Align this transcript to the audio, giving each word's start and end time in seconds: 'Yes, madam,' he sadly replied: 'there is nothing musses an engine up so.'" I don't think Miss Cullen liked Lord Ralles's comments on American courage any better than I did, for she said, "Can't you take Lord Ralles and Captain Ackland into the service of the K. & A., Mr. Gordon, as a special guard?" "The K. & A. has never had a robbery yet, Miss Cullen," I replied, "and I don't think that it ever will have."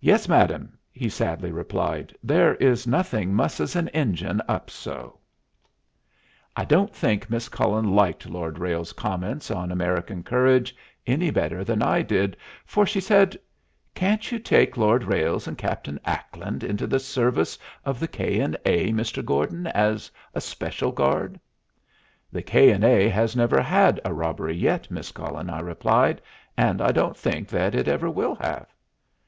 'Yes, 0.00 0.28
madam,' 0.28 0.76
he 0.90 1.08
sadly 1.08 1.52
replied: 1.52 2.12
'there 2.24 2.56
is 2.56 2.88
nothing 2.88 3.32
musses 3.32 3.76
an 3.76 3.86
engine 3.90 4.42
up 4.48 4.68
so.'" 4.68 5.20
I 6.56 6.64
don't 6.64 6.92
think 6.92 7.30
Miss 7.30 7.48
Cullen 7.48 7.92
liked 7.94 8.28
Lord 8.28 8.58
Ralles's 8.58 8.92
comments 8.94 9.52
on 9.52 9.70
American 9.70 10.24
courage 10.24 10.74
any 11.06 11.30
better 11.30 11.62
than 11.62 11.82
I 11.84 12.02
did, 12.02 12.36
for 12.66 12.84
she 12.84 13.00
said, 13.00 13.38
"Can't 13.94 14.32
you 14.32 14.40
take 14.40 14.76
Lord 14.76 15.04
Ralles 15.04 15.46
and 15.46 15.56
Captain 15.56 16.00
Ackland 16.04 16.64
into 16.64 16.88
the 16.88 16.98
service 16.98 17.56
of 17.84 18.00
the 18.00 18.08
K. 18.08 18.40
& 18.40 18.40
A., 18.64 18.90
Mr. 18.92 19.24
Gordon, 19.24 19.68
as 19.68 20.10
a 20.34 20.40
special 20.40 20.90
guard?" 20.90 21.38
"The 22.32 22.42
K. 22.42 22.70
& 22.70 22.82
A. 22.82 23.08
has 23.08 23.36
never 23.36 23.60
had 23.62 24.00
a 24.04 24.12
robbery 24.12 24.56
yet, 24.56 24.90
Miss 24.90 25.12
Cullen," 25.12 25.48
I 25.48 25.60
replied, 25.60 26.20
"and 26.56 26.82
I 26.82 26.90
don't 26.90 27.16
think 27.16 27.46
that 27.50 27.76
it 27.76 27.86
ever 27.86 28.10
will 28.10 28.34
have." 28.40 28.66